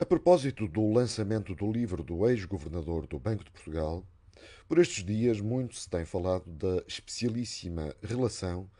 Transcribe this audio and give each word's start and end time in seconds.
A 0.00 0.06
propósito 0.06 0.68
do 0.68 0.92
lançamento 0.92 1.56
do 1.56 1.72
livro 1.72 2.04
do 2.04 2.28
ex-governador 2.28 3.04
do 3.08 3.18
Banco 3.18 3.42
de 3.42 3.50
Portugal, 3.50 4.06
por 4.68 4.78
estes 4.78 5.04
dias 5.04 5.40
muito 5.40 5.74
se 5.74 5.90
tem 5.90 6.04
falado 6.04 6.48
da 6.48 6.84
especialíssima 6.86 7.92
relação 8.00 8.70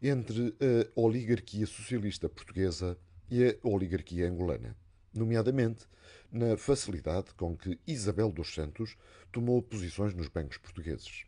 entre 0.00 0.54
a 0.60 1.00
oligarquia 1.00 1.66
socialista 1.66 2.28
portuguesa 2.28 2.96
e 3.28 3.44
a 3.44 3.56
oligarquia 3.68 4.28
angolana, 4.28 4.76
nomeadamente 5.12 5.84
na 6.30 6.56
facilidade 6.56 7.34
com 7.34 7.56
que 7.56 7.80
Isabel 7.84 8.30
dos 8.30 8.54
Santos 8.54 8.96
tomou 9.32 9.60
posições 9.60 10.14
nos 10.14 10.28
bancos 10.28 10.58
portugueses. 10.58 11.24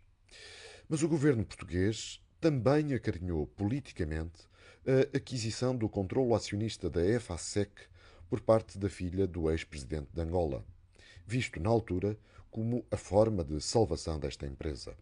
Mas 0.88 1.02
o 1.02 1.08
governo 1.08 1.44
português 1.44 2.22
também 2.40 2.94
acarinhou 2.94 3.48
politicamente 3.48 4.42
a 4.86 5.16
aquisição 5.16 5.76
do 5.76 5.88
controlo 5.88 6.36
acionista 6.36 6.88
da 6.88 7.04
EFASEC 7.04 7.90
por 8.30 8.40
parte 8.40 8.78
da 8.78 8.88
filha 8.88 9.26
do 9.26 9.50
ex-presidente 9.50 10.08
de 10.14 10.20
Angola, 10.22 10.64
visto 11.27 11.59
na 11.60 11.68
altura 11.68 12.16
como 12.48 12.86
a 12.88 12.96
forma 12.96 13.42
de 13.42 13.60
salvação 13.60 14.20
desta 14.20 14.46
empresa. 14.46 14.96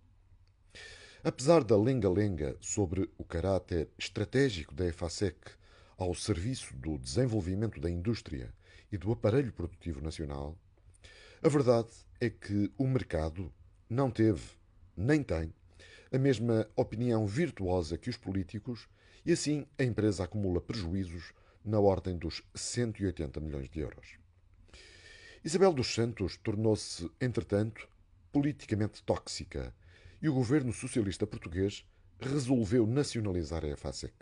Apesar 1.23 1.63
da 1.63 1.77
lenga-lenga 1.77 2.57
sobre 2.59 3.11
o 3.19 3.25
caráter 3.25 3.91
estratégico 3.99 4.75
da 4.75 4.87
EFASEC 4.87 5.37
ao 5.99 6.15
serviço 6.15 6.75
do 6.75 6.97
desenvolvimento 6.97 7.79
da 7.79 7.91
indústria 7.91 8.55
e 8.91 8.97
do 8.97 9.13
aparelho 9.13 9.53
produtivo 9.53 10.01
nacional, 10.01 10.57
a 11.43 11.49
verdade 11.51 11.91
é 12.19 12.31
que 12.31 12.73
o 12.79 12.87
mercado 12.87 13.53
não 13.91 14.11
teve, 14.11 14.53
nem 14.97 15.23
tem, 15.23 15.53
a 16.11 16.17
mesma 16.17 16.67
opinião 16.75 17.27
virtuosa 17.27 17.99
que 17.99 18.09
os 18.09 18.17
políticos 18.17 18.89
e 19.27 19.33
assim 19.33 19.67
a 19.79 19.85
empresa 19.85 20.25
acumula 20.25 20.63
prejuízos 20.63 21.35
na 21.65 21.79
ordem 21.79 22.17
dos 22.17 22.43
180 22.55 23.41
milhões 23.41 23.69
de 23.69 23.81
euros. 23.81 24.19
Isabel 25.45 25.73
dos 25.73 25.95
Santos 25.95 26.37
tornou-se, 26.37 27.11
entretanto, 27.21 27.89
politicamente 28.33 29.03
tóxica 29.03 29.75
e 30.21 30.29
o 30.29 30.35
governo 30.35 30.73
socialista 30.73 31.27
português 31.27 31.85
resolveu 32.21 32.87
nacionalizar 32.87 33.65
a 33.65 33.69
EFASEC. 33.69 34.15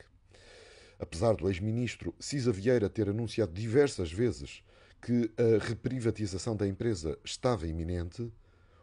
Apesar 0.98 1.34
do 1.34 1.48
ex-ministro 1.48 2.14
Cisa 2.18 2.52
Vieira 2.52 2.88
ter 2.88 3.08
anunciado 3.08 3.52
diversas 3.52 4.12
vezes 4.12 4.62
que 5.00 5.30
a 5.36 5.64
reprivatização 5.64 6.56
da 6.56 6.66
empresa 6.66 7.18
estava 7.24 7.66
iminente, 7.66 8.32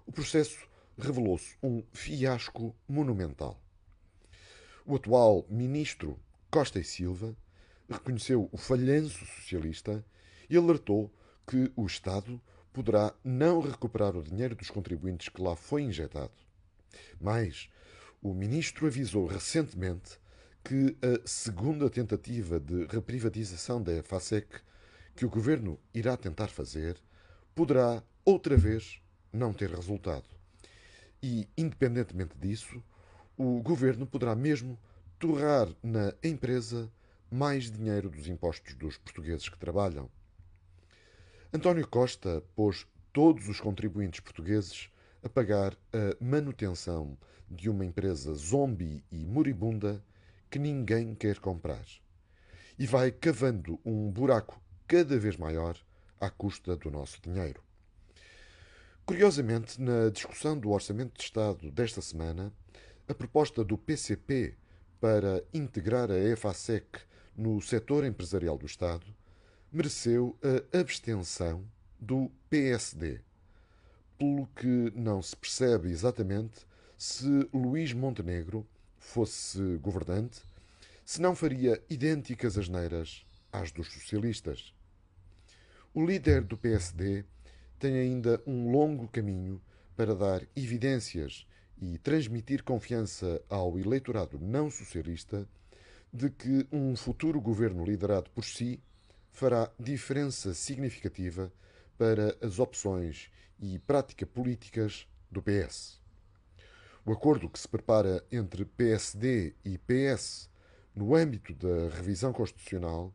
o 0.05 0.11
processo 0.11 0.67
revelou-se 0.97 1.55
um 1.61 1.83
fiasco 1.91 2.75
monumental. 2.87 3.59
O 4.85 4.95
atual 4.95 5.45
ministro 5.49 6.19
Costa 6.51 6.79
e 6.79 6.83
Silva 6.83 7.35
reconheceu 7.89 8.49
o 8.51 8.57
falhanço 8.57 9.25
socialista 9.25 10.03
e 10.49 10.57
alertou 10.57 11.11
que 11.47 11.71
o 11.75 11.85
Estado 11.85 12.41
poderá 12.71 13.13
não 13.23 13.61
recuperar 13.61 14.15
o 14.15 14.23
dinheiro 14.23 14.55
dos 14.55 14.69
contribuintes 14.69 15.29
que 15.29 15.41
lá 15.41 15.55
foi 15.55 15.83
injetado. 15.83 16.33
Mas 17.19 17.69
o 18.21 18.33
ministro 18.33 18.87
avisou 18.87 19.25
recentemente 19.25 20.19
que 20.63 20.95
a 21.01 21.27
segunda 21.27 21.89
tentativa 21.89 22.59
de 22.59 22.85
reprivatização 22.85 23.81
da 23.81 24.01
FASEC 24.01 24.47
que 25.15 25.25
o 25.25 25.29
governo 25.29 25.79
irá 25.93 26.17
tentar 26.17 26.47
fazer 26.47 26.97
poderá 27.53 28.01
outra 28.25 28.57
vez 28.57 29.01
não 29.31 29.53
ter 29.53 29.69
resultado. 29.69 30.25
E, 31.21 31.47
independentemente 31.57 32.37
disso, 32.37 32.81
o 33.37 33.61
governo 33.61 34.07
poderá 34.07 34.35
mesmo 34.35 34.79
torrar 35.19 35.67
na 35.81 36.13
empresa 36.23 36.91
mais 37.33 37.71
dinheiro 37.71 38.11
dos 38.11 38.27
impostos 38.27 38.75
dos 38.75 38.95
portugueses 38.95 39.49
que 39.49 39.57
trabalham. 39.57 40.07
António 41.51 41.87
Costa 41.87 42.43
pôs 42.55 42.85
todos 43.11 43.49
os 43.49 43.59
contribuintes 43.59 44.19
portugueses 44.19 44.87
a 45.23 45.27
pagar 45.29 45.73
a 45.91 46.23
manutenção 46.23 47.17
de 47.49 47.71
uma 47.71 47.83
empresa 47.83 48.35
zombie 48.35 49.03
e 49.11 49.25
moribunda 49.25 50.03
que 50.47 50.59
ninguém 50.59 51.15
quer 51.15 51.39
comprar. 51.39 51.83
E 52.77 52.85
vai 52.85 53.11
cavando 53.11 53.79
um 53.83 54.11
buraco 54.11 54.61
cada 54.87 55.17
vez 55.17 55.35
maior 55.35 55.75
à 56.19 56.29
custa 56.29 56.75
do 56.75 56.91
nosso 56.91 57.19
dinheiro. 57.19 57.63
Curiosamente, 59.07 59.81
na 59.81 60.09
discussão 60.11 60.57
do 60.57 60.69
Orçamento 60.69 61.17
de 61.17 61.23
Estado 61.23 61.71
desta 61.71 61.99
semana, 61.99 62.53
a 63.07 63.13
proposta 63.15 63.63
do 63.63 63.75
PCP 63.75 64.55
para 65.01 65.43
integrar 65.51 66.11
a 66.11 66.17
EFASEC 66.17 66.99
no 67.35 67.61
setor 67.61 68.05
empresarial 68.05 68.57
do 68.57 68.65
Estado 68.65 69.05
mereceu 69.71 70.37
a 70.43 70.79
abstenção 70.79 71.65
do 71.99 72.31
PSD, 72.49 73.21
pelo 74.17 74.47
que 74.55 74.91
não 74.95 75.21
se 75.21 75.35
percebe 75.35 75.89
exatamente 75.89 76.65
se 76.97 77.27
Luís 77.53 77.91
Montenegro 77.91 78.67
fosse 78.97 79.59
governante, 79.77 80.41
se 81.05 81.21
não 81.21 81.35
faria 81.35 81.83
idênticas 81.89 82.57
asneiras 82.57 83.25
às 83.51 83.71
dos 83.71 83.87
socialistas. 83.87 84.73
O 85.93 86.05
líder 86.05 86.43
do 86.43 86.57
PSD 86.57 87.25
tem 87.77 87.95
ainda 87.95 88.41
um 88.47 88.71
longo 88.71 89.07
caminho 89.07 89.61
para 89.95 90.15
dar 90.15 90.47
evidências 90.55 91.45
e 91.81 91.97
transmitir 91.97 92.63
confiança 92.63 93.41
ao 93.49 93.77
eleitorado 93.77 94.39
não 94.39 94.71
socialista 94.71 95.47
de 96.13 96.29
que 96.29 96.67
um 96.71 96.95
futuro 96.95 97.41
governo 97.41 97.83
liderado 97.83 98.29
por 98.29 98.45
si 98.45 98.79
fará 99.31 99.71
diferença 99.79 100.53
significativa 100.53 101.51
para 101.97 102.37
as 102.39 102.59
opções 102.59 103.31
e 103.59 103.79
prática 103.79 104.23
políticas 104.23 105.07
do 105.31 105.41
PS. 105.41 105.99
O 107.03 107.11
acordo 107.11 107.49
que 107.49 107.59
se 107.59 107.67
prepara 107.67 108.23
entre 108.31 108.63
PSD 108.63 109.55
e 109.65 109.77
PS 109.79 110.47
no 110.95 111.15
âmbito 111.15 111.51
da 111.55 111.89
revisão 111.95 112.31
constitucional 112.31 113.11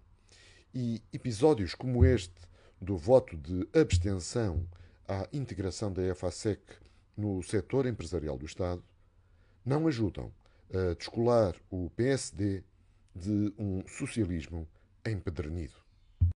e 0.75 1.00
episódios 1.12 1.76
como 1.76 2.04
este 2.04 2.34
do 2.81 2.97
voto 2.97 3.37
de 3.37 3.66
abstenção 3.78 4.69
à 5.06 5.28
integração 5.32 5.92
da 5.92 6.03
EFASEC 6.03 6.60
no 7.16 7.42
setor 7.44 7.87
empresarial 7.87 8.37
do 8.37 8.44
Estado 8.44 8.82
não 9.64 9.87
ajudam 9.87 10.32
a 10.75 10.94
descolar 10.94 11.54
o 11.70 11.88
PSD 11.91 12.64
de 13.14 13.52
um 13.58 13.82
socialismo 13.86 14.69
empedernido. 15.04 15.88